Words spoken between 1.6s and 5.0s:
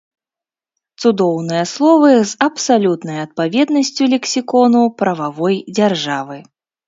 словы з абсалютнай адпаведнасцю лексікону